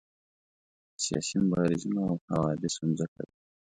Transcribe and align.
سیاسي 1.03 1.35
مبارزینو 1.43 1.99
او 2.09 2.15
حوادثو 2.29 2.81
مځکه 2.89 3.17
ده. 3.25 3.31